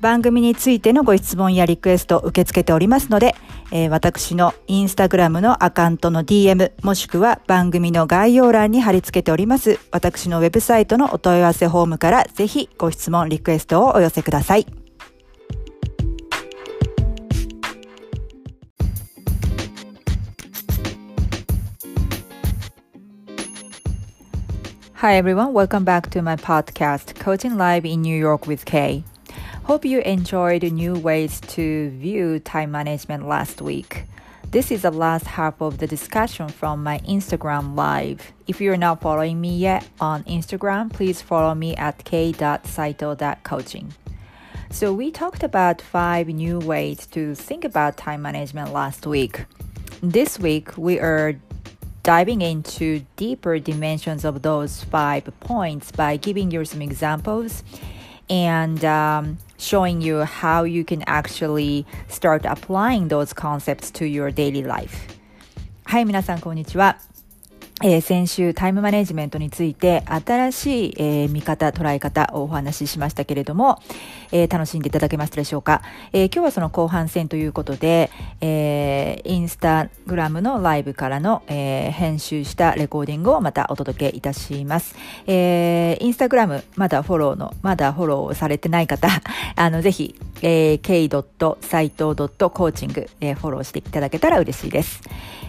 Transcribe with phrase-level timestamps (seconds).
[0.00, 3.34] 番組についてのご質問やリクエストを受け付けておりますので、
[3.70, 14.66] えー、私のインスタグラムのアカウントの DM もしくは番組の概要欄に貼り付けております私のウェブサイトのお問い合わせフォームからぜひご質問、リクエストをお寄せください。
[24.94, 29.02] Hi everyone, welcome back to my podcast, Coaching Live in New York with Kay.
[29.70, 34.02] Hope you enjoyed new ways to view time management last week.
[34.50, 38.32] This is the last half of the discussion from my Instagram live.
[38.48, 43.94] If you're not following me yet on Instagram, please follow me at k.saito.coaching.
[44.70, 49.44] So, we talked about five new ways to think about time management last week.
[50.02, 51.36] This week, we are
[52.02, 57.62] diving into deeper dimensions of those five points by giving you some examples
[58.29, 64.63] and um, showing you how you can actually start applying those concepts to your daily
[64.63, 65.15] life.
[65.85, 66.97] はい、皆さんこんにちは。
[67.82, 73.80] えー、先週タイムマネジメントについて新しい、えー、見方、捉え方をお話ししましたけれども、
[74.32, 75.80] えー、楽しんでいただけましたでしょうか、
[76.12, 78.10] え今日はその後半戦ということで、
[78.42, 84.94] えインスタグラムのライブからの、え編集したレコーディングをまたお届けいたします。
[85.26, 89.08] えインスタグラムまだフォローの、まだフォローされてない方、
[89.56, 95.00] あの、ぜひ、えー、k.saito.coaching、えー、フォローしていただけたら嬉しいです。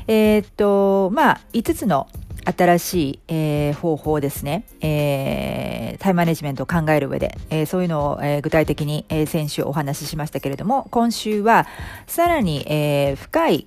[0.08, 2.08] え、っと、まあ、5つの
[2.46, 11.68] 新しい、えー、方法ですね、えー、タイムマネジメントを考える上で、えー、そういうのを、え、具体的に、え、先週お話ししましたけれども、今週は
[12.07, 13.66] さらに、え、深い、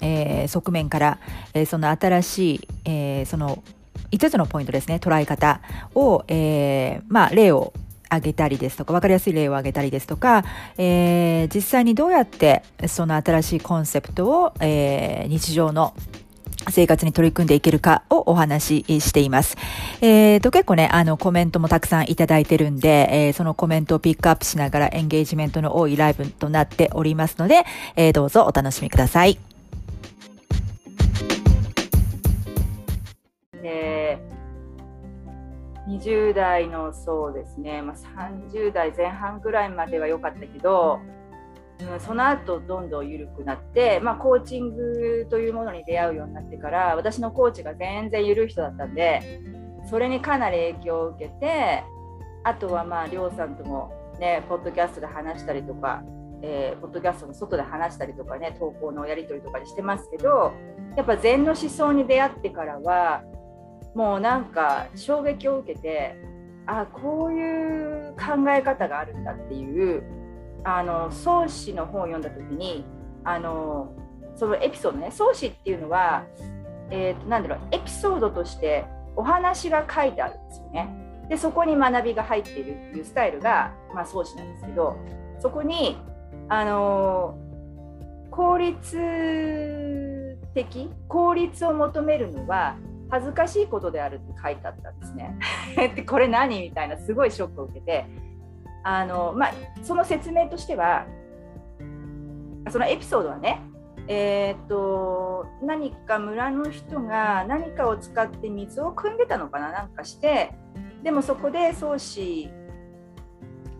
[0.00, 1.18] え、側面から、
[1.54, 3.62] え、その新しい、え、その
[4.10, 5.60] 5つのポイントですね、捉え方
[5.94, 7.72] を、え、まあ、例を
[8.08, 10.44] 挙げたりですとか、わかりやすい例を挙げたりですとか、
[10.78, 15.94] えー、実際にどうやってその新しいコンセプトを、えー、日常の
[16.70, 19.56] 生活に取り組んでいけるかをお話ししています。
[20.00, 27.64] えっ、ー、と、結構ね、あの、コメントもたくさんいただいてるんで、えー、そのコメントをピックアップしながらエンゲージメントの多いライブとなっておりますので、
[27.96, 29.38] えー、どうぞお楽しみください。
[33.62, 34.18] で、
[35.88, 41.00] 20代のそうですね、まあ、30代前半ぐらいまでは良かったけど、
[42.00, 49.42] その後どんどん緩くなって、まあ、コーチングというものに出会うようになってから私のコーチが全然緩い人だったんで
[49.88, 51.84] それにかなり影響を受けて
[52.44, 56.02] あとはまありょうさんともねポッドキャストで話したりとか、
[56.42, 60.52] えー、ポッドキャストの外で話したりとかね投稿のやり取りとかにしてますけど
[60.96, 63.22] やっぱ禅の思想に出会ってからは
[63.94, 66.16] もうなんか衝撃を受けて
[66.66, 70.25] あこういう考え方があるんだっていう
[70.66, 72.84] あの創始の本を読んだ時に
[73.22, 73.94] あの
[74.34, 76.24] そのエピソードね創始っていうのは、
[76.90, 78.84] えー、なんだろうエピソードとして
[79.14, 80.88] お話が書いてあるんですよね。
[81.28, 84.96] でそこに学びが入っているっていうスタイルが、まあ、創始なんですけど
[85.40, 85.96] そこに
[86.48, 87.38] あの
[88.30, 92.76] 効率的効率を求めるのは
[93.08, 95.38] 恥ずかしいことであるって書いてあったんですね。
[95.94, 96.60] でこれ何？
[96.60, 98.04] みたいなすごいショックを受けて
[98.86, 101.06] あの、まあ、その説明としては
[102.70, 103.60] そのエピソードはね
[104.08, 110.54] えーと、何か村の人が何かを使って水を汲んでたのかななんかして
[111.02, 112.48] でもそこで宗師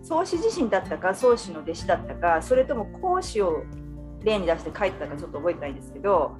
[0.02, 3.62] 宗師自身だったか宗師の弟子だったかそれとも講師を
[4.24, 6.36] 例に出して書いてたかちょっと覚えてないんですけど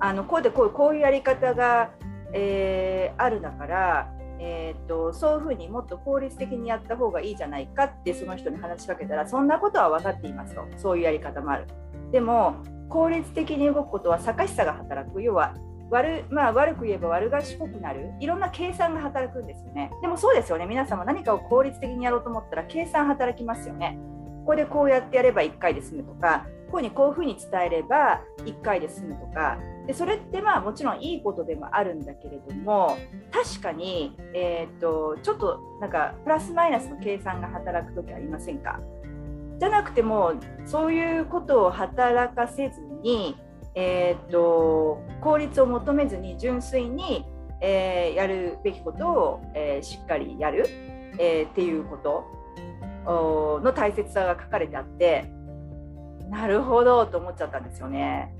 [0.00, 1.92] あのこうでこうこういうやり方が、
[2.32, 4.12] えー、あるだから、
[4.44, 10.66] えーと、そういうふうにもっと効率的にやった方がいいじゃないかってその人に話しかけたらそんなことは分かっていますと。
[10.76, 11.66] そういうやり方もある。
[12.10, 12.56] でも
[12.88, 15.22] 効率的に動くことは逆しさが働く。
[15.22, 15.54] 要は
[15.90, 18.12] 悪,、まあ、悪く言えば悪賢くなる。
[18.18, 19.92] いろんな計算が働くんですよね。
[20.02, 20.66] でもそうですよね。
[20.66, 23.96] 皆様何かを効率的にやろうと思ったら計算働きますよね。
[24.40, 32.96] ここでこうやってやれば1回で済むとかこうにこういうふうに伝えれば1回で済むとかでそれってまあもちろんいいことでもあるんだけれども
[33.32, 38.80] 確かに、えーと、ちょっとなんかプラスマイナスの計算が働く時ありませんか？
[39.58, 40.34] じゃなくても
[40.66, 43.36] そういうことを働かせずに、
[43.74, 47.24] えーと、効率を求めずに純粋に、
[47.60, 50.66] えー、やるべきことを、えー、しっかりやる、
[51.18, 52.24] えー、っていうこと
[53.62, 55.30] の大切さが書かれてあって
[56.28, 58.34] なるほどと思っちゃったんですよね。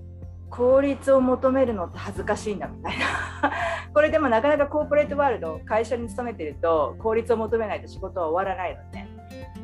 [0.52, 3.06] 効率を求めるのって恥ずかしいんだみたいな。
[3.94, 9.06] これでもなかなかコーポレートワールド会社に勤めてると効率を求めないと仕事は終わらないので、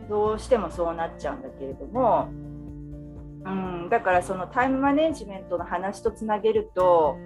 [0.08, 2.28] どうしてもそうなっちゃうんだけれども、
[3.44, 7.18] うん、だからそのタイムマネジメントの話とつなげると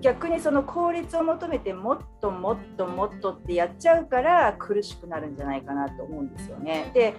[0.00, 6.92] 逆にその効率を求めてもっともっともっとってやっちゃうから苦しくなるんじゃないかなと思うんですよね。
[6.94, 7.14] で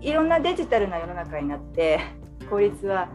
[0.00, 1.98] いろんなデジタルな世の中になって
[2.48, 3.08] 効率は、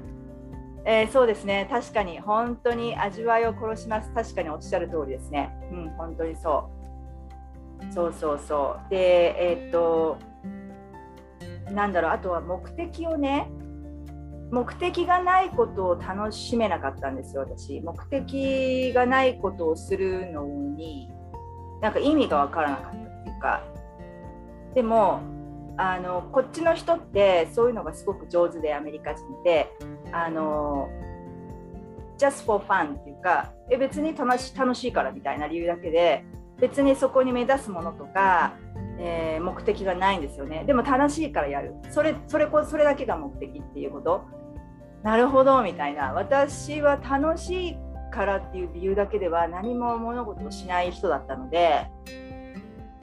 [0.83, 1.68] えー、そうですね。
[1.69, 2.19] 確かに。
[2.19, 4.12] 本当に味わいを殺します。
[4.13, 5.56] 確かにおっしゃる通りですね。
[5.72, 6.69] うん、本当にそ
[7.89, 7.94] う。
[7.94, 8.89] そうそうそう。
[8.89, 10.18] でえー、っと
[11.72, 12.12] なんだろう。
[12.12, 13.50] あとは目的をね
[14.51, 17.80] 目的がないことを楽しめなかったんですよ私。
[17.81, 21.10] 目的がないことをするのに
[21.81, 23.63] なんか意味が分からなかったっていうか。
[24.74, 25.22] でも
[25.81, 29.72] あのこっちの人ってそういうのがすごく上手でアメリカ人で
[30.12, 30.89] あの
[32.19, 36.24] just for fun っていうかえ別に楽し楽しいからみたいな理由だけで
[36.60, 38.54] 別にそこに目指すものとか
[39.04, 40.63] えー、目的がないんですよね。
[40.68, 41.74] でも楽しいからやる。
[41.89, 44.25] それそれこそれだけが目的っていうこと。
[45.01, 46.13] なるほどみたいな。
[46.13, 47.78] 私は楽しい
[48.12, 51.88] からっていう理由だけでは何も物事をしない人だったので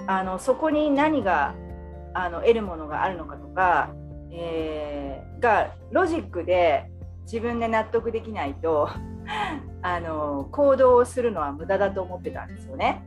[0.07, 1.55] あのそこに何が
[2.15, 3.91] あの得るものがあるのかとか、
[4.31, 6.91] えー、がロジックで
[7.25, 8.89] 自分で納得できないと
[9.83, 13.03] あの行動をするのは無駄だと思ってたんですよね。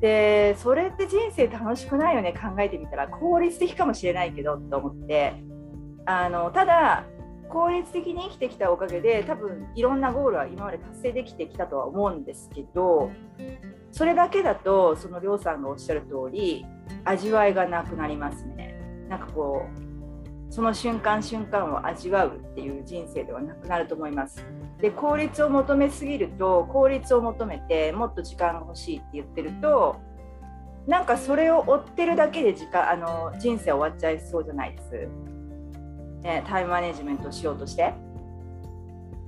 [0.00, 5.34] でそれって人生楽しくないよね考えてみたら効率的かもしれないけどと思って
[6.04, 7.04] あのただ
[7.48, 13.10] 効率的に生きてきたおかげで多分いろんなゴールは今まで達成できてきたとは思うんですけど
[13.92, 16.66] それだけだとそのりょうさんがおっしゃる通り
[17.04, 19.84] 味わいがなくなりますねなんかこう
[20.54, 24.44] その瞬間瞬間を味わうっていう人生ではなくなると思います。
[24.80, 29.96] で効率を求めすぎると効率を求めてもっと時間が欲しいって言ってると
[30.86, 35.08] なんかそれを追ってるだけで時間あの人生終わっちゃいそうじゃないです。
[36.22, 37.92] ね、タイムマネジメントしようとして。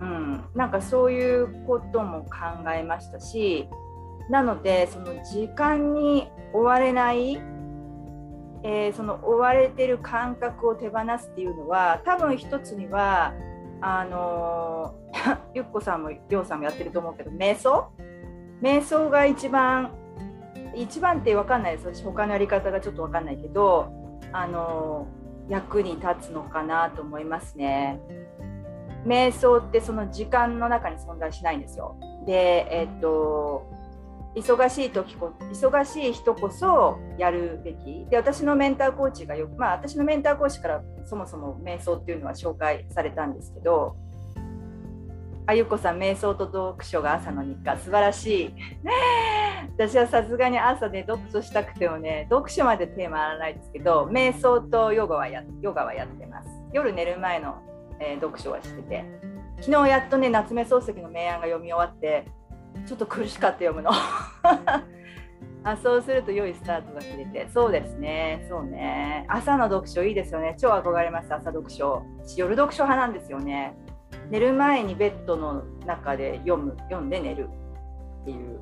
[0.00, 3.66] うん、なんかそういうことも考えましたし
[4.30, 7.40] なのでその時間に追われない
[8.62, 13.32] えー、その追われてる感覚を手放すっていうのは多分一つには
[13.80, 17.84] あのー、 ゆっこさんもりょうさんもやってると思うけど瞑想？
[18.60, 19.92] 瞑想が一番
[20.74, 23.92] 一番って分かんないです私他のやり方がちょっと分かんないけど
[24.32, 25.06] あの、
[25.48, 28.00] 役に立つのかなと思いますね。
[29.06, 31.96] 瞑想ってその時間の中に存在しないんですよ。
[32.26, 33.66] で、えっと
[34.36, 38.06] 忙しい時こ忙しい人こそやるべき。
[38.10, 43.96] で私のメンターコーチがよくまあ私のメンターコーチからそもそも瞑想っていうのは紹介されたんですけど
[45.46, 48.54] あゆこさん瞑想と読書が朝の日課素晴らしい。
[49.78, 56.48] 私はさすがに朝で、ね、読書したくてもね読書までテーマあらないですけど瞑想とヨガはやヨガはやってます。
[56.72, 57.56] 夜寝る前の、
[58.00, 59.04] えー、読書はしてて。
[59.60, 62.26] 昨日やっとね夏目漱石の名案が読み終わって
[62.86, 63.90] ちょっと苦しかった読むの
[65.64, 67.48] あそうすると良いスタートが切れて。
[67.52, 68.46] そうですね。
[68.48, 69.26] そうね。
[69.28, 70.54] 朝の読書いいですよね。
[70.58, 72.04] 超憧れます朝読書。
[72.36, 73.76] 夜読書派なんですよね。
[74.30, 77.48] 寝る前にベッドの中で読む読んで寝る。
[78.22, 78.60] っていう。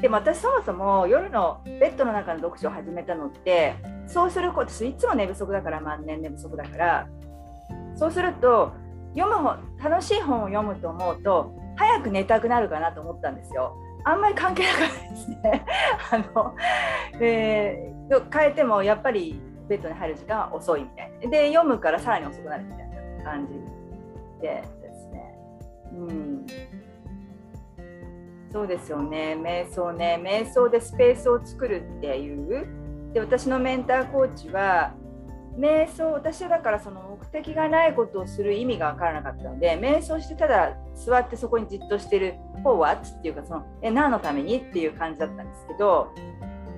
[0.00, 3.76] でも私そもそも夜のベッドの中の読書を始めたのって
[4.08, 7.08] そうすること私いつも寝不足だから万年寝不足だから。
[7.94, 8.72] そうすると
[9.14, 13.76] 読む本楽しい本を読むと思うと早く寝たくなるかなと思ったんですよ。
[14.04, 15.66] あんまり関係なかったですね。
[16.10, 16.54] あの
[17.20, 21.30] えー、変えてもやっぱりベッドに入る時間は遅いみたいな。
[21.30, 22.88] で読むからさらに遅くなるみたい
[23.18, 23.54] な感じ
[24.40, 25.38] でですね。
[25.94, 26.46] うん
[28.52, 32.66] そうですよね瞑想ね瞑想でスペースを作るっていう
[33.14, 34.92] で私のメンターコーチは
[35.56, 46.08] 瞑想私はだからその的がないことをする意味が分からなかったので瞑想してただ座ってそこにじっとしてる「for what?」っていうかそのえ何のためにっていう感じだったんですけど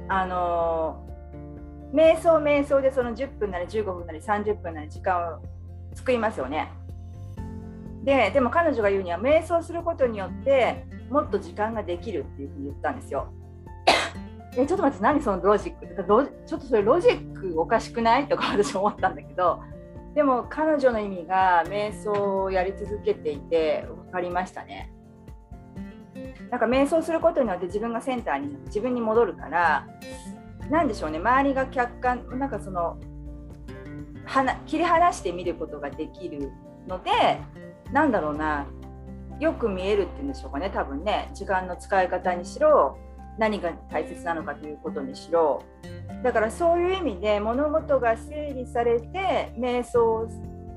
[0.09, 1.05] あの
[1.93, 5.39] 瞑想瞑想でその10分なり15分なり30分なり時間を
[5.95, 6.73] 作りますよね。
[8.03, 13.29] ででも彼女が言うには瞑想することによってもっと時間ができるっていうふうに言ったんですよ。
[14.57, 15.87] えちょっと待って何そのロジック？
[16.47, 18.29] ちょっとそれロジックおかしくない？
[18.29, 19.61] とか私思ったんだけど
[20.15, 24.93] でも彼女の意味が瞑想をやり続けていて分かりましたね。
[26.51, 29.87] なんか瞑想することによって自分がセンターに自分に戻るから
[30.71, 31.19] 何でしょうね。
[31.19, 32.97] 周りが客観なんかその
[34.25, 36.53] はな切り離して見ることができる
[36.87, 37.11] ので
[37.93, 38.67] なんだろうな。
[39.41, 40.71] よく見えるっていうんでしょうかね。
[40.71, 41.29] 多分ね。
[41.35, 42.97] 時間の使い方にしろ
[43.39, 45.63] 何が大切なのかということにしろ。
[46.23, 50.29] だからそういう意味で物事が整理されて瞑想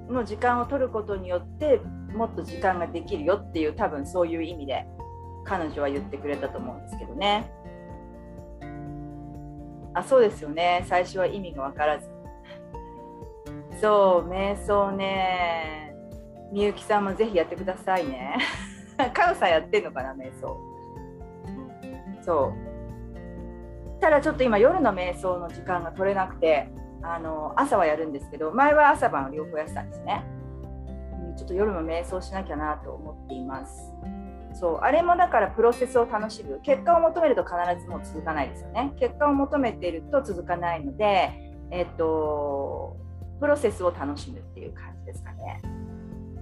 [0.09, 1.79] の時間を取ることによって
[2.13, 4.85] もっと時間ができるよっていう多分そういう意味で
[5.45, 7.51] 彼女は言ってくれたと思うんですけどね。
[9.93, 10.85] あそうですよね。
[10.87, 12.07] 最初は意味が分からず。
[13.81, 15.95] そう瞑想ね。
[16.51, 18.37] みゆきさんもぜひやってくださいね。
[19.13, 20.76] カウさんやってんのかな、瞑想。
[22.27, 23.99] そう。
[24.01, 26.69] ただちょっと今夜の瞑想の時間が取れなくて、
[27.01, 30.23] あの朝はやるんですけど、前は朝晩両方やってたんですね。
[31.37, 33.93] ちょっと夜も瞑想しなきゃなと思っています。
[34.59, 41.31] そうあれもだからプロセスを楽しむ結果を求めると必ずもう続かないですよね結果を求めていると続かないので
[41.69, 42.97] えっと
[43.39, 45.61] プロセスを楽しむっていう感じですかね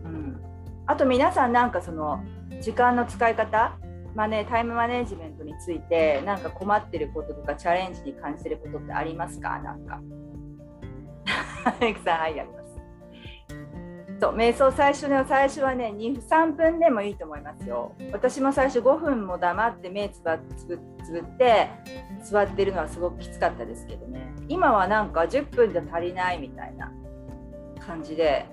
[0.06, 0.42] うん
[0.88, 2.24] あと皆さんなんかその
[2.62, 3.78] 時間の使い方
[4.16, 9.60] マネタイムマネジメントについてなんか困ってることとかチャレンジに感じることってありますか？
[9.60, 10.02] なんか。
[11.66, 12.66] はいあります。
[14.22, 17.94] そう瞑想最初の最初はね2 3分でもいいと思いますよ。
[18.14, 21.70] 私も最初5分も黙って目つばつぶつぶって
[22.24, 26.92] 座ってるのはすごくきつかったですけどね今はなんか10分じゃ足りないみたいな
[27.86, 28.46] 感じで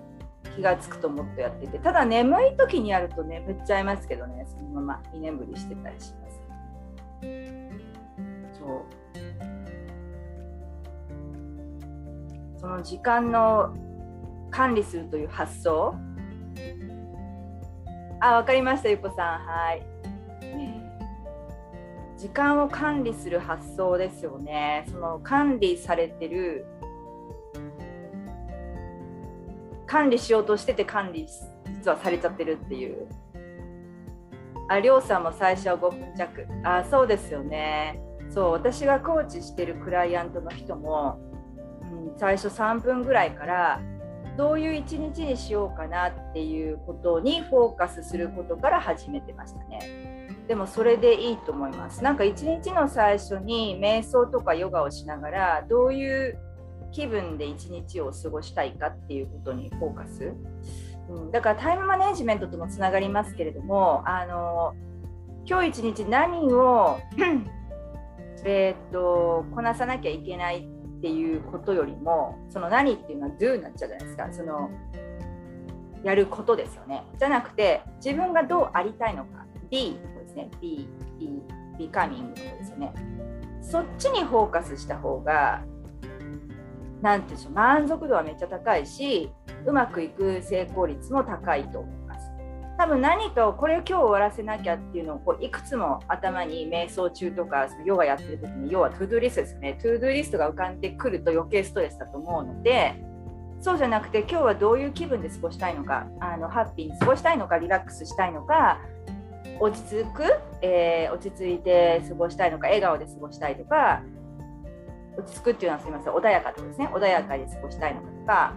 [0.57, 6.43] 気が付くともっとやっててただ眠い時にやると眠っちゃいますけどねそのまま居眠りしてたりします。
[8.59, 9.03] そう
[12.61, 13.75] その時間の
[14.51, 15.95] 管理するという発想
[18.21, 19.45] あ、わかりました、ゆこさん。
[19.45, 19.83] はい。
[22.17, 24.85] 時間を管理する発想ですよね。
[24.89, 26.65] その管理されてる
[29.93, 31.27] 管理しようとしてて管理
[31.67, 33.07] 実はされちゃってるっていう。
[34.71, 36.47] あ、りょうさんも最初は5分弱。
[36.65, 38.01] あ、そうですよね。
[38.31, 41.21] そう、私がコーチしてるクライアントの人も、
[41.83, 43.83] うん、最初3分ぐらいから
[44.39, 50.31] どういう一日にしようかなっていうことにフォーカスすることから始めてましたね。
[50.49, 52.03] でもそれでいいと思います。
[52.03, 56.39] なんか一日の最初に瞑想とかヨガをしながらどういう
[56.93, 60.33] 気分で一日を過ごしたいかっていうことにフォーカス、
[61.09, 64.75] うん、だからタイムマネジメントともつながりますけれどもあの
[65.45, 66.99] 今日一日何を
[68.45, 74.33] えっとこなさなきゃいけないっていうことよりもその何っていうのは do になっちゃうじゃないですか？
[74.33, 74.71] その
[76.05, 77.05] やることですよね。
[77.19, 79.47] じゃなくて自分がどうありたいのか。
[79.71, 80.51] Be ですね。
[80.61, 82.93] Be, be becoming のことですよね。
[83.61, 85.63] そっちにフォーカスした方が
[87.03, 89.31] なんていう満足度はめっちゃ高いし
[89.67, 92.31] うまくいく成功率も高いと思います。
[92.79, 102.95] 多分何かをこれを今日終わらせなきゃっていうのをこういくつも頭に瞑想中とかヨガやってる時に要は to-do list ですね to-do list が浮かんでくると余計ストレスだと思うので
[103.61, 108.81] そうじゃなくて今日はどういう気分で過ごしたいのかあのハッピーに過ごしたいのかリラックスしたいのか
[109.61, 110.25] 落ち着く、
[110.63, 114.03] えー、落ち着いて過ごしたいのか笑顔で過ごしたいとか
[115.17, 118.55] 落ち着くっていうのはすみません穏やかとですね穏やかに過ごしたいのかとか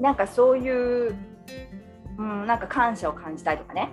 [0.00, 1.14] なんかそういう、
[2.18, 3.90] うん、なんか感謝を感じたいとかね、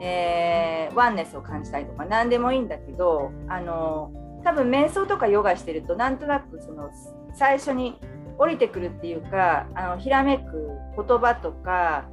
[0.00, 4.12] えー、ワンネスを感じたいとか何でもいいんだけどあの
[4.44, 6.90] 多分瞑想とかヨガしてるとなんとなくその
[7.34, 7.98] 最初に
[8.38, 12.08] 降りてくるっていうかあのひらめく言葉とか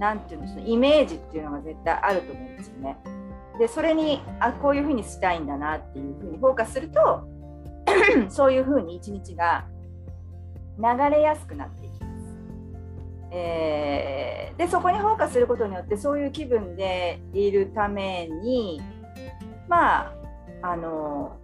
[0.00, 2.96] 何て言うんでしょうイメージっていうのが絶対あると思うんですよね。
[3.58, 7.28] でそれにあこういうふうにしたいんだなっていうふうにフォーカスすると
[8.30, 9.64] そういうふうに一日が
[10.78, 12.36] 流れやすくなっていきます。
[13.30, 18.80] えー、でそこにフォーカスすることによってそういう気分でいるために
[19.68, 20.12] まあ
[20.62, 21.36] あの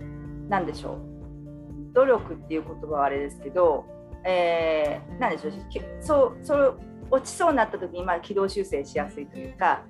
[0.48, 3.84] 何でしょう努力っていう言葉はあれですけど、
[4.24, 5.52] えー、何でしょう
[6.00, 6.78] そうそう
[7.10, 9.82] 落ちそうになった時にまあ軌道修正しやすいというか、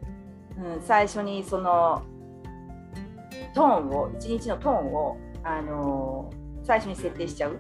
[0.59, 2.03] うん、最初にその
[3.55, 7.59] トーンを一日のトーンを、あのー、最初に設定しちゃう、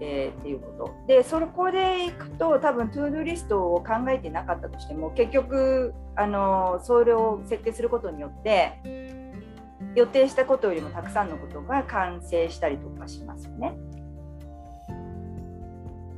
[0.00, 8.80] えー、っていうことでそこでいくと多分 to-do list を考えてなかったとしても結局、あの、それを設定することによって
[9.94, 13.74] 予定したことよりもたくさんのことが完成したりとかしますよね。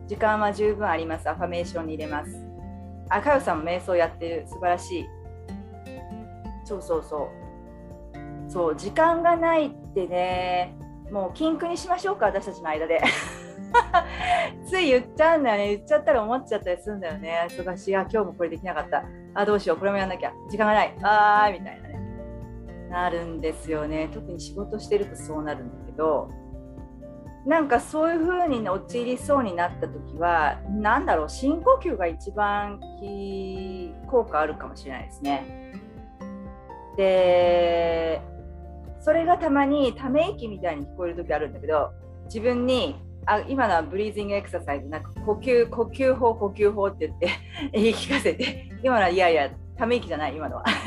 [0.06, 1.30] 時間は十分あります。
[1.30, 2.44] アファメーションに入れます。
[3.08, 4.44] あ、かよさんも瞑想やってる。
[4.48, 5.06] 素晴らしい。
[6.64, 8.50] そうそうそう。
[8.50, 10.74] そう、時間がないってね、
[11.10, 13.00] もう禁句にしましょうか、私たちの間で。
[14.64, 15.68] つい言っちゃうんだよね。
[15.76, 17.46] 言っちゃったら思っちゃったりするんだよね。
[17.48, 17.96] 忙しい。
[17.96, 19.04] あ、今日もこれできなかった。
[19.34, 19.78] あ、どうしよう。
[19.78, 20.32] これもやんなきゃ。
[20.50, 20.96] 時間がない。
[21.02, 22.00] あー、みたいなね。
[22.90, 24.08] なるんですよね。
[24.12, 26.28] 特に仕事してるとそうなるんだけど。
[27.46, 32.78] なんかそういう風に陥りそうになった時は何だろう深呼吸が一番
[34.08, 35.72] 効果あるかもしれないですね。
[36.96, 38.20] で
[39.00, 41.90] それがたまにため息みたいに聞こえる時あるんだけど
[42.26, 47.28] 自分にあ今のはブリーズングエクササイズなんか呼吸呼吸法呼吸法って言って
[47.73, 50.65] 言い聞かせて今のはいやいやため息じゃない今のは。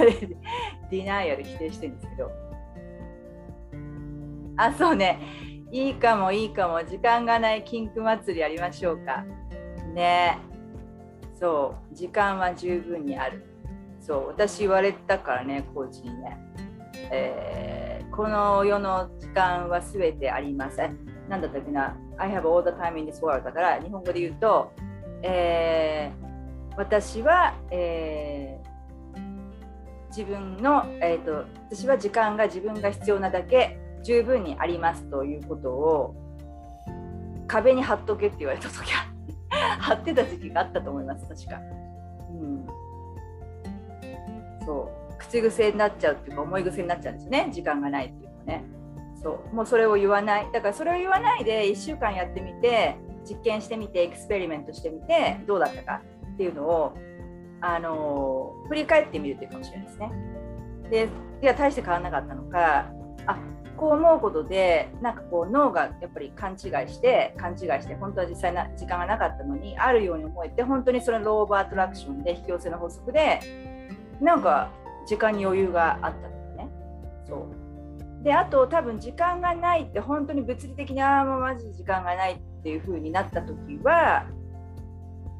[0.91, 2.31] ディナイアル否定してるんですけど。
[4.55, 5.17] あそうね。
[5.71, 6.77] いいかもいいかも。
[6.83, 9.25] 時間がないキンク祭りやりましょうか。
[9.95, 10.37] ね。
[11.33, 11.95] そう。
[11.95, 13.43] 時間は十分にある。
[13.99, 14.27] そう。
[14.27, 16.37] 私言われたからねコーチにね、
[17.11, 20.99] えー、この世の時間は全てありません。
[21.27, 24.71] 何だったっけな？I have all the time in this world だから日本語で言うと、
[25.23, 36.15] えー、私は、えー、自分の、えーと私は時間が自分が必要なだけ十分にありますということを
[37.47, 39.07] 壁に貼っとけって言われた時は
[39.79, 41.59] 貼ってた時期があったと思います確か。
[42.29, 42.67] うん、
[44.65, 45.02] そう。
[45.33, 48.63] 口癖になっちゃうっていうか思い癖になっちゃうんですね時間がないっていうのね。
[49.21, 56.01] そうもうそれを言わないだからそれを言わないで1週間やってみて実験してみてエクスペリメントしてみてどうだったか
[56.33, 56.93] っていうのを
[57.61, 60.11] あの振り返ってみるというかもしれないですね。
[60.91, 61.07] で
[61.41, 62.91] いや大して変わらなかったのか
[63.25, 63.39] あ
[63.77, 73.39] こう思うことでなんかこう脳がやっぱり勘違いして勘違いして本当は実際な時間がなかったのにあるように思えて本当にそのローオーバーアトラクションで引き寄せの法則で
[74.19, 74.69] なんか
[75.07, 76.69] 時間に余裕があったとかね
[77.27, 77.35] そ
[78.21, 84.25] うであと多分時間がないって本当に物理的にああもうマジで時間がないっていう風になった時は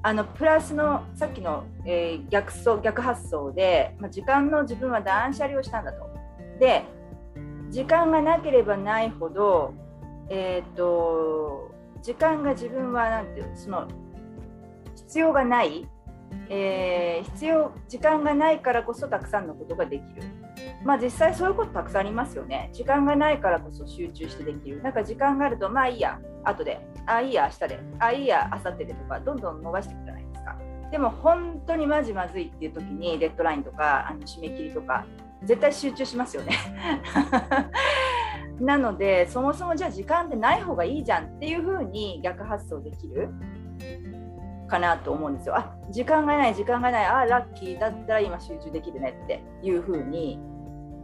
[0.06, 6.10] あのプラスのさっきの、えー、逆走逆発想で、まあ、時間の自分は断捨離をしたんだと。
[6.60, 6.84] で
[7.70, 9.74] 時間がなければないほど、
[10.30, 11.72] えーと、
[12.04, 13.88] 時間が自分はなんていうその
[14.96, 15.90] 必要がない、
[16.50, 20.24] えー、必要時間がないからこそたくさんのことができる。
[20.84, 22.70] まあ実際そういうことたくさんありますよね。
[22.74, 24.82] 時間がないからこそ集中してできる。
[24.82, 30.58] なんか時間があると、まあいいや、後で、ああいいや、明日で、あいいや、明後日でとか、どんどん伸ばしていくじゃないですか。
[30.92, 35.06] でも本当にまじまずいっていう時に、デッドラインとか、あの締め切りとか、
[35.44, 36.54] 絶対集中しますよね
[38.60, 43.30] なのでそもそもじゃあ時間ってない方がいいじゃんっていう風に逆発想できる
[44.74, 45.56] かなと思うんですよ。
[45.56, 50.40] あ時間がない時間がないあラッキーだったら今集中できるねっていう風に、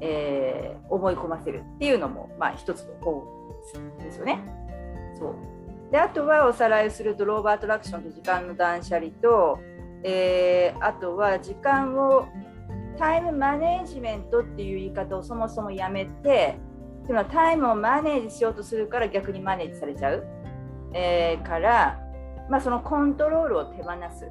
[0.01, 3.23] えー、思い込ませるっていうのもまあ一つの方
[3.99, 4.41] ですよね。
[5.19, 5.35] そう
[5.91, 9.59] であとはおさらいするとローバートラクションと時間の断捨離と、
[10.03, 12.27] えー、あとは時間を
[12.97, 16.57] タイムマネージメントっていう言い方をそもそもやめて
[17.07, 20.27] でもタイムをマネージしようとするから逆にマネージされちゃう、
[20.93, 21.99] えー、から、
[22.49, 24.29] まあ、そのコントロールを手放すっ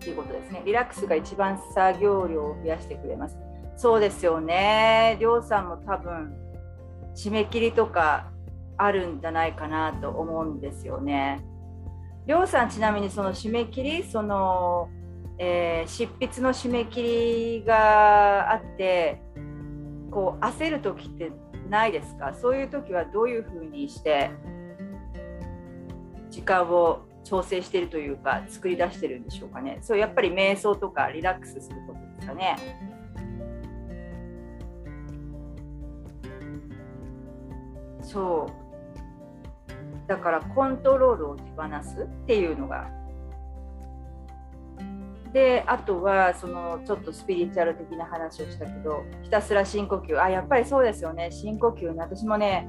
[0.00, 3.36] ていうことですねリラックスが一番作業量を増やしてくれます
[3.76, 5.16] そうですよね。
[5.20, 6.34] りょうさんも多分
[7.14, 8.30] 締め切りとか
[8.76, 11.42] あるんじゃないかなと思うんですよね。
[12.26, 14.90] りょうさんちなみにその締め切りその、
[15.38, 17.02] えー、執筆の締め切
[17.60, 19.22] りがあって
[20.10, 21.32] こう焦る時って
[21.70, 22.34] ないですか？
[22.34, 24.30] そういう時はどういうふうにして
[26.30, 29.78] 時間を調整しているというか作り出してるんでしょうかね。
[29.82, 32.56] そうやっぱり瞑想とかリラックスすることですかね。
[38.02, 40.08] そう。
[40.08, 42.88] だからコントロールを手放すっていうのが。
[45.32, 50.20] であとはそのちょっとスピリチュアル的な話をしたけどひたすら深呼吸。
[50.20, 51.30] あやっぱりそうですよね。
[51.30, 52.00] 深呼吸ね。
[52.00, 52.68] 私もね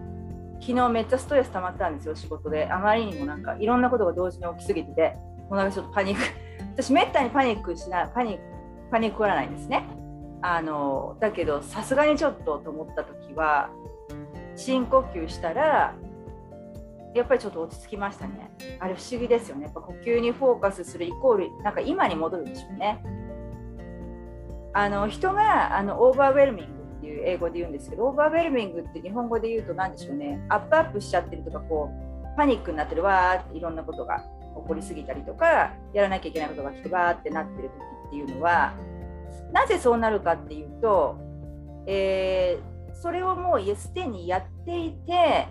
[0.61, 5.15] 昨日めっちゃストレス溜まったんですよ仕事であまりにもなんかいろんなことが同時に起きすぎてて
[5.49, 6.21] もうなんかちょっとパニック
[6.77, 8.41] 私めったにパニックしないパニック
[8.91, 9.85] パニックはないんですね
[10.41, 13.69] あのだけどさすがにちょっとと思った時は
[14.55, 15.93] 深呼吸したら
[17.13, 18.51] やっぱりちょっと落ち着きましたね。
[18.79, 19.63] あれ不思議ですよね。
[19.65, 23.03] やっぱ呼吸にフォーカスするイコール、なんか今に戻るんでしょうね。
[24.73, 30.45] あの人があの overwhelming っていう英語で言うんですけど、 overwhelming って日本語で言うと何でしょうね。
[30.49, 34.19] アップアップしちゃってるとか、こう、パニックになってるわーっていろんなことが
[34.61, 37.73] 起こりすぎたりとか、やらなきゃいけないことが来てわーってなってる時
[38.07, 38.73] っていうのは、
[39.51, 41.17] なぜそうなるかっていうと、
[41.87, 45.47] えー、それをもうすでにやっていて、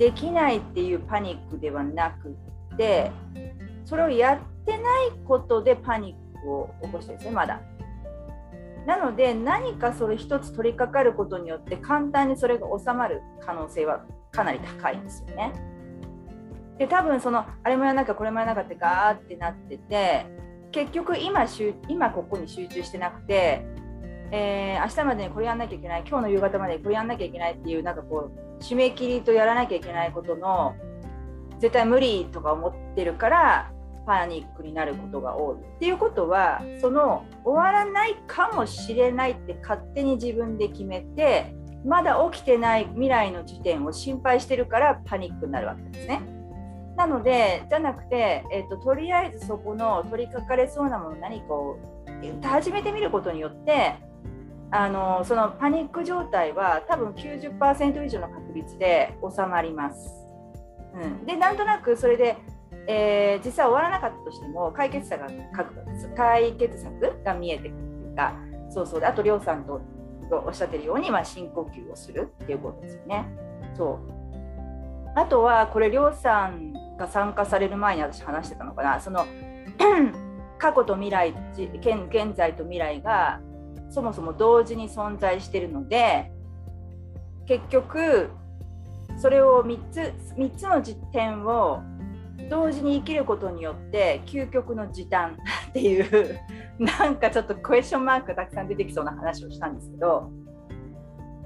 [0.00, 2.34] できないっていうパニックではなく
[2.78, 3.12] て
[3.84, 7.60] それをやってないことでパニックを起こしてですねまだ。
[8.86, 15.52] なので何かそれ一つ取り掛かることによって簡単にそれが収まる可能性はかなり高いんですよね。
[16.78, 20.24] で多分そのあれもやらなきゃこれもやらなきゃってガーってなってて
[20.72, 21.46] 結局今
[21.88, 23.66] 今ここに集中してなくて
[24.32, 30.76] えー、明日までにこれやんなきゃいけない今日の夕方までにこれやんなきゃいけないっていうなんかこう締め切りとやらなきゃいけないことの
[31.58, 33.72] 絶対無理とか思ってるから
[34.10, 46.22] パニックになることが多いっていうことはその終わらないかもしれないって勝手に自分で決めてまだ起きてない未来の時点を心配してるからパニックになるわけですね。
[46.96, 51.78] なのでじゃなくて、えーと、とりあえずそこの取りかかれそうなもの何かを
[52.42, 53.94] 始めてみることによって
[54.72, 60.16] あのそのパニック状態は多分90%以上の確率で収まります。
[60.94, 62.36] うん、でなんとなくそれで、
[62.86, 65.28] えー、実際終わらなかったとしても解決策が
[66.16, 68.34] 解決策が見えてくるというか
[68.70, 69.00] そうそう。
[69.00, 69.80] であとりょうさんと
[70.30, 73.26] おっしゃってるように、まあ、深呼吸をするっていうことですよね。
[73.76, 73.98] そう。
[75.16, 79.00] あとはこれりょうさんが参加される前に私話してたのかな。
[79.00, 79.26] その
[80.58, 83.40] 過去と未来現在と未来が
[83.88, 86.30] そもそも同時に存在してるので
[87.46, 88.30] 結局
[89.16, 91.82] それを3つ ,3 つの実点を
[92.48, 95.36] 同時に生きることによって究極の時短
[95.70, 96.38] っていう
[96.78, 100.30] なんかちょっとクエスチョンマークがたくさん出てきそうな話をしたんですけど、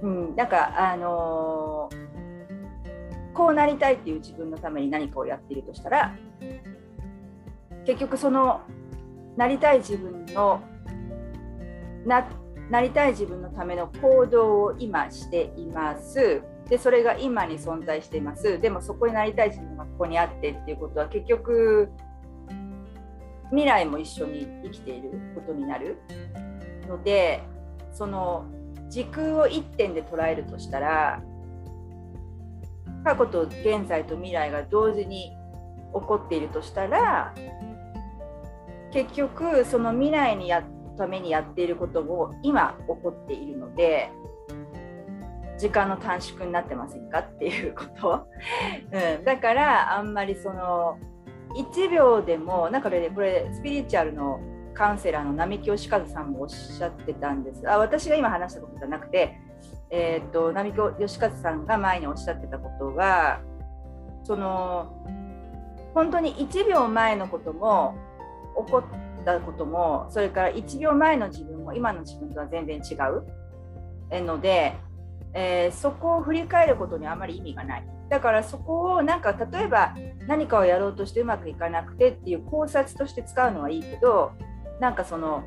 [0.02, 6.14] うん、なんかあのー、こうなりたいっていう自分のために何かをやっているとしたら
[7.84, 8.60] 結局その
[9.36, 10.60] なりたい自分の
[12.06, 12.26] な
[12.70, 16.42] なりたい自分のための行動を今しています。
[16.68, 18.60] でそれが今に存在しています。
[18.60, 21.90] でもそこになりたい自分がここにあってっていうことは結局
[23.50, 25.98] 未来も一緒に生きていることになる
[26.88, 27.42] ので
[27.92, 28.46] その
[28.88, 31.22] 時空を一点で捉えるとしたら
[33.04, 35.32] 過去と現在と未来が同時に
[35.94, 37.34] 起こっているとしたら
[38.92, 40.64] 結局その未来にや
[40.96, 44.10] ためにやっていることも今起こっているので
[45.58, 48.26] 時間の短縮になってませんかっていうこと、
[48.92, 50.98] うん、だからあんまりその
[51.56, 54.40] 1秒でもなんかねこれスピリチュアルの
[54.74, 57.70] カウンセラーの並木義和さんもおっしゃってたんです。
[57.70, 59.38] あ私が今話したことじゃなくて、
[59.90, 63.40] えーと、並木義和さんが前におっしゃってたことは
[64.24, 64.92] その
[65.94, 67.94] 本当に1秒前のことも
[68.66, 74.74] 起こったこともそれから1秒前の自分も今の自分とは全然違うので、
[75.34, 79.94] えー、そこを振り返ることにあまり意味がないだからそこをなんか例えば
[80.28, 84.32] 何かをやろうとしてうまくいかなくてっていう考察として使うのはいいけど
[84.80, 85.44] なんかその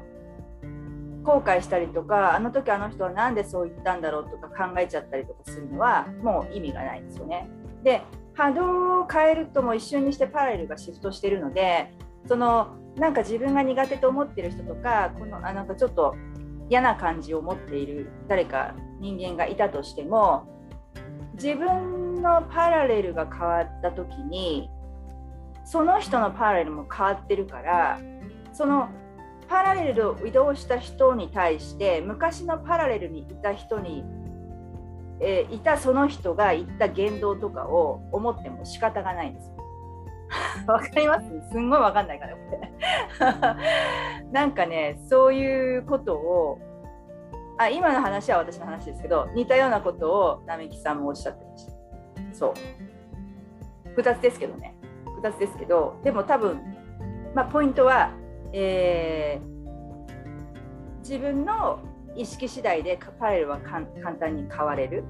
[1.24, 7.50] 後悔したりとかあの時あの人は何でそう言ったんだろうとか考えちゃったりとかするのはもう意味がないんですよね。
[7.84, 8.02] で
[8.34, 11.92] 波動を変えるとも一瞬にしてパラレルがシフトしてるので
[12.28, 16.16] そのなんか自分が苦手と思ってる人とかこのあなんかちょっと
[16.70, 20.48] 嫌な感じを持っている誰か人間がいたとしても
[21.34, 24.70] 自分のパラレルが変わった時に
[25.66, 28.00] その人のパラレルも変わってるから
[28.54, 28.90] その
[29.48, 34.04] パラレルを移動した人に対して昔のパラレルにいた人に、
[35.22, 39.67] えー、いたその人が言った言動とかを思っても仕方がないんですよ。
[40.68, 41.52] わかります？
[41.52, 42.72] すんごいわかんないからこれ
[44.32, 46.60] なんかねそういうことを
[47.58, 51.74] あ今の話は私の話ですけど似たようなことを並木さんもおっしゃってました。
[52.34, 52.54] そう。
[54.00, 54.76] 2つですけどね。
[55.22, 56.62] 2つですけどでも多分、
[57.34, 58.12] まあ、ポイントは、
[58.54, 61.80] えー、自分の
[62.16, 63.86] 意識次第でパレルは簡
[64.20, 65.04] 単に変われる、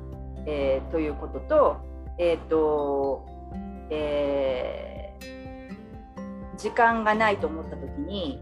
[0.46, 1.78] えー、ということと,、
[2.18, 3.26] えーと
[3.90, 4.97] えー、
[6.58, 8.42] 時間がないと思った時に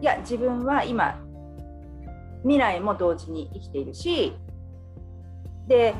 [0.00, 1.18] いや自分は今
[2.42, 4.32] 未来も同時に生きているし
[5.66, 5.94] で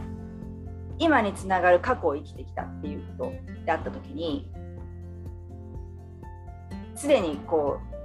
[0.99, 3.33] 今につながる過去を生きてきたっていうこと
[3.65, 4.51] であった時に
[6.95, 7.99] すでにこう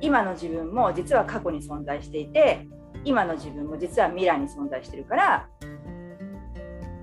[0.00, 2.68] 今の自分も実は過去に存在していて
[3.04, 5.48] 今の自分も実は未来に存在してるから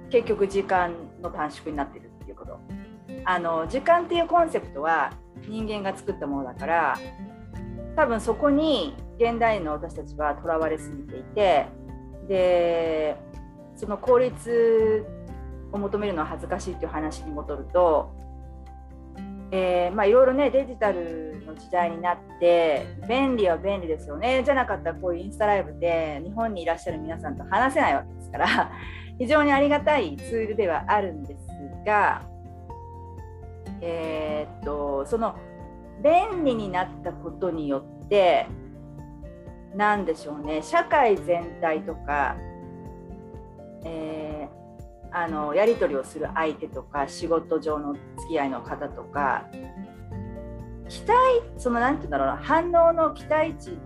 [0.10, 2.60] 結局時間の短縮になってるっていうこと。
[3.26, 5.12] あの時間っていうコンセプトは
[5.48, 7.00] 人間が作ったものだから
[7.96, 11.68] 多分そこに現代の私たちはとらわれすぎていて
[12.28, 13.16] で
[13.76, 15.06] その効率
[15.72, 18.26] を求めるのは恥ずかしいっていう話に戻ると
[19.52, 24.42] えー、まあいろいろねデジタルの時代になって便利は便利ですよね。
[24.44, 28.72] じゃなかったらこういうインスタライブで日本にいらっしゃる皆さんと話せないわけですから
[29.20, 31.48] 非常にありがたいツールではあるんです
[31.86, 32.24] が、
[33.82, 35.36] えー、っとその
[36.04, 38.48] 便利になったことによって
[39.76, 42.38] 何でしょうね社会全体とか、
[43.84, 44.66] えー
[45.18, 49.46] あのやり取りをする相手とか仕事上の付き合いの方とか
[50.90, 51.14] 期待
[51.58, 53.78] その何て言うんだろうな反応の期待値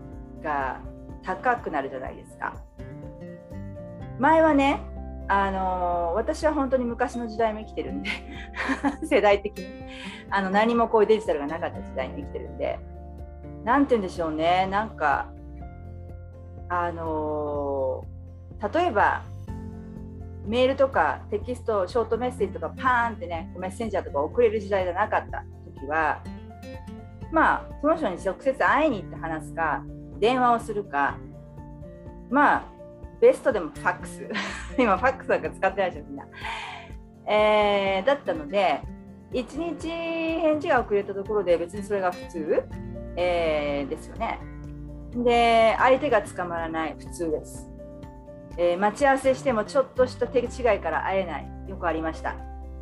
[0.41, 0.82] が
[1.22, 2.56] 高くなるじゃないですか。
[4.17, 4.82] 前はね
[5.30, 8.10] あの私は本当に昔の時代も生きてるんで
[9.08, 9.65] 世代的に。
[10.32, 12.80] あの何もこういうデジタルがなかった時代に生きてるんで。
[13.63, 14.68] 何て言うんでしょうね。
[14.72, 15.28] なんか
[16.70, 18.06] あの
[18.74, 19.24] 例えば
[20.46, 25.44] メールとかテキストショートメッセージとかパーンってねメッセンジャーとか送れる時代じゃなかった
[25.76, 26.24] 時は
[27.32, 29.84] まあその人に直接会いに行って話すか
[30.20, 31.18] 電話をするか
[32.30, 32.79] まあ
[33.19, 34.29] ベストでもファックス。
[34.77, 36.25] 今ファックスなんか使ってないでしょみんな、
[37.27, 38.82] えー、だったので
[39.34, 42.63] 1日返事が遅れたところで別にそれが普通、
[43.15, 44.39] えー、ですよね。
[45.15, 46.95] で相手が捕まらない。
[46.97, 47.69] 普通です。
[48.58, 50.47] えー、待ち合わせしてもちょっとした手違い
[50.79, 51.47] から会えない。
[51.67, 52.36] よくありました。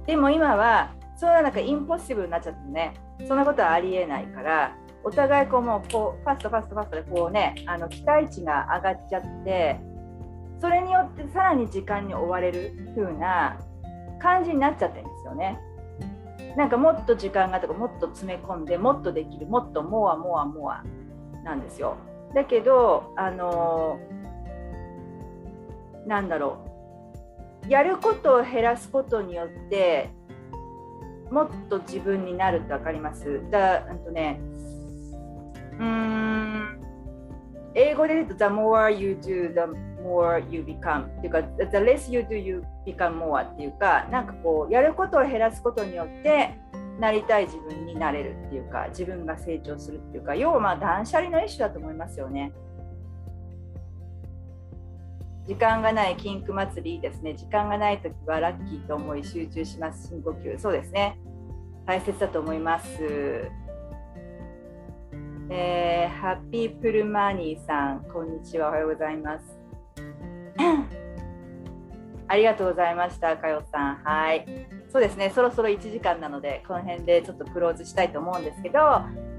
[0.06, 2.94] でも今はそうなんかインポッシブルになっちゃってね。
[3.28, 9.80] そんなことはありえないからお互いこうもうこうファストファストファストでこうねあの期待値が上がっちゃって
[10.60, 13.60] それによってさらに時間に追われる風な
[14.20, 15.60] 感じになっちゃってるんですよね。
[16.56, 20.84] なんかもっと時間がとかもっと詰め込んでもっとできるもっとモアモアモア
[21.44, 21.98] なんですよ。
[22.34, 24.00] だけどあの
[26.08, 26.58] なんだろ
[27.68, 30.10] うやることを減らすことによって
[31.30, 33.42] もっと自分になるって分かります？
[33.52, 34.40] だうんとね
[35.80, 36.82] うん
[37.76, 39.60] 英語で言うと The more you do, the
[40.02, 46.56] more you become っていうか The less you do, you become more っていうかなんかこうやることを減らすことによって
[47.00, 52.52] なりたい自分になれるっていうか自分が成長するっていうか要はまあ断捨離の一種だと思いますよね。
[55.48, 57.34] 時間がないキンク祭りですね。
[57.34, 60.10] 時間がないときはラッキーと思い集中します。
[60.10, 60.60] 深呼吸。
[60.60, 61.18] そうですね。
[61.86, 63.50] 大切だと思います。
[65.50, 68.68] えー、ハッピープルマニーさん、こんにちは。
[68.68, 69.57] おはようございます。
[72.30, 73.96] ありがとうございました、かよさん。
[74.04, 74.46] はい。
[74.92, 78.80] そうですね、そろそろ1時間なので、この辺でちょっとクローズしたいと思うんですけど、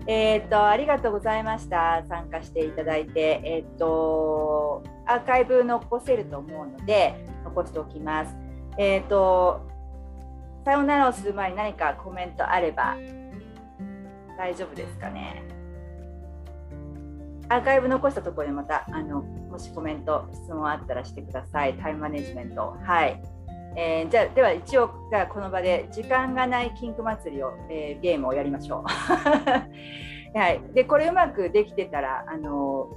[0.06, 2.02] えー、っと、ありがとうございました。
[2.08, 8.34] 参加していただいて、えー、っと、アーカイブ残せると思うので、残しておきます。
[8.78, 9.68] えー、っと、
[10.64, 12.96] さようならをする前に何かコメントあれば
[14.36, 15.57] 大丈夫ですかね。
[17.48, 21.74] アーカイブ残したところでまた、あの、もしコメント、質問あったらしてください。
[21.74, 22.76] タイムマネジメント。
[22.82, 23.22] はい。
[23.76, 28.84] えー、じゃあでは一応じゃあこの場で時間がないキンク祭りを、えー、ゲームをやりましょう。
[30.36, 32.88] はい、でこれうまくできてたらあの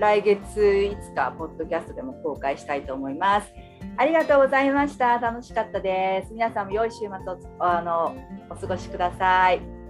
[0.00, 3.52] 来月いつかポッドキャストでも公開したいと思います。
[3.98, 5.18] ありがとうございました。
[5.18, 6.32] 楽しかったです。
[6.32, 8.14] 皆さんも良い週末をあの
[8.50, 9.81] お過ごしください。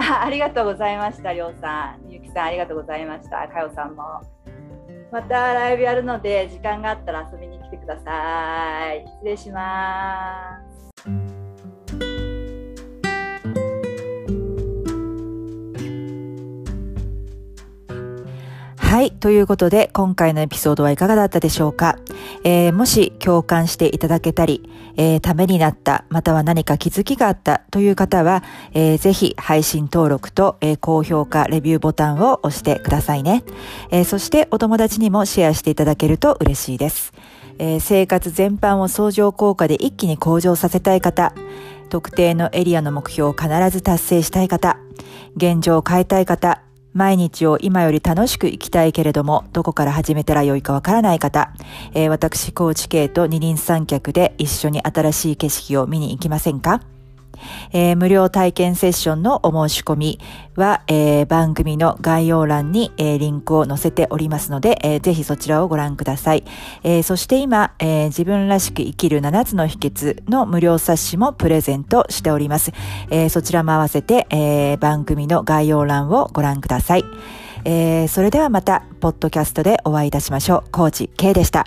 [0.00, 2.10] あ ありがとうございました、りょうさん。
[2.10, 3.46] ゆきさん、ありがとうございました。
[3.48, 4.02] かよさんも。
[5.12, 9.04] またライブやるので、時間があったら遊びに来てください。
[9.06, 10.69] 失礼します。
[18.90, 19.12] はい。
[19.12, 21.96] ということで、今回のエピソードはいかがだったでしょうか、
[22.42, 28.42] えー、もし共感していただけたり、えー、ためになった、または何か気づきがあったという方は、
[28.74, 33.44] えー、ぜひ配信登録と、えー、高評価、レビューボタンを押してくださいね。
[33.92, 37.12] え、そしてお友達にもシェアしていただけると嬉しいです。
[37.60, 41.32] え、生活全般を相乗効果で一気に向上させたい方、
[41.90, 44.78] 特定のエリアの目標を必ず達成したい方、
[45.36, 51.52] 現状を変えたい方、毎日を今より楽しく生きたいけれども、どこから始めたらよいかわからない方、
[51.94, 56.82] えー、私、高知系と二輪三脚で一緒に新しい景色を見に行きませんか？
[57.72, 60.20] えー、無料体験セッションのお申し込み
[60.56, 66.44] は、えー、番組の概要欄に、えー、リンクを載せておりますので、えー、ぜひそちらをご覧ください。
[66.82, 72.72] え、そして今、え、自分らしく生きる7つの秘訣の無料冊子もプレゼントしております。
[73.10, 77.04] え、そちらも合わせて、え、番組の概要欄をご覧ください。
[77.64, 80.70] え、それではまた、ポッドキャストでお会いいたしましょう。
[80.70, 81.66] コーチ K でした。